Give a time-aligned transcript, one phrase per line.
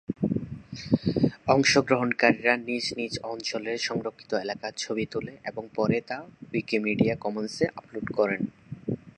[1.47, 6.17] অংশগ্রহণকারীরা নিজ-নিজ অঞ্চলের সংরক্ষিত এলাকার ছবি তুলে, এবং পরে তা
[6.51, 8.37] উইকিমিডিয়া কমন্সে আপলোড করে।